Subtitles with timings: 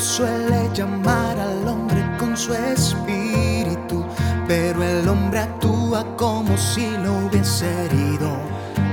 [0.00, 4.02] Dios suele llamar al hombre con su espíritu,
[4.48, 8.34] pero el hombre actúa como si lo hubiese herido.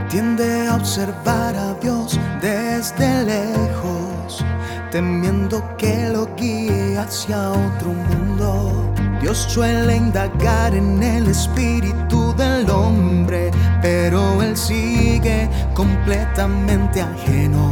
[0.10, 4.44] Tiende a observar a Dios desde lejos,
[4.92, 8.94] temiendo que lo guíe hacia otro mundo.
[9.22, 17.72] Dios suele indagar en el espíritu del hombre, pero él sigue completamente ajeno,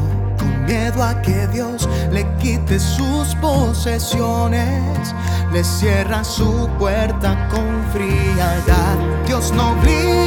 [0.66, 5.14] miedo a que Dios le quite sus posesiones,
[5.52, 8.98] le cierra su puerta con frialdad.
[9.26, 10.25] Dios no obliga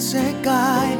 [0.00, 0.96] se cae,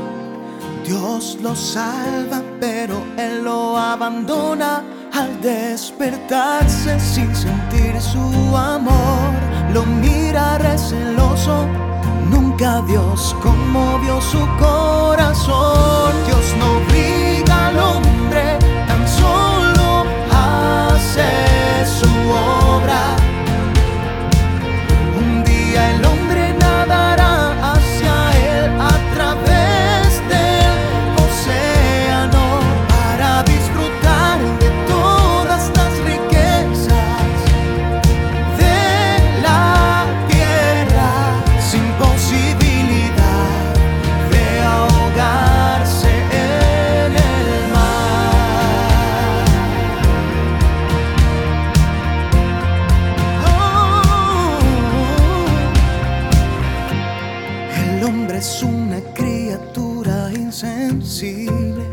[0.84, 9.32] Dios lo salva, pero Él lo abandona al despertarse sin sentir su amor.
[9.72, 11.66] Lo mira receloso,
[12.30, 16.12] nunca Dios conmovió su corazón.
[16.26, 16.99] Dios no
[58.40, 61.84] es una criatura insensible,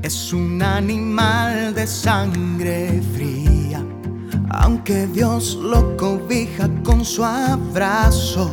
[0.00, 3.84] es un animal de sangre fría.
[4.48, 8.48] Aunque Dios lo cobija con su abrazo,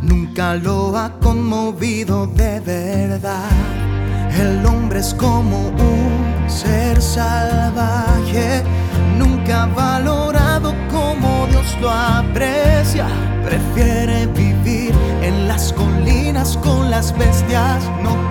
[0.00, 3.50] nunca lo ha conmovido de verdad.
[4.40, 8.62] El hombre es como un ser salvaje,
[9.18, 13.06] nunca valorado como Dios lo aprecia.
[17.02, 18.21] las bestias no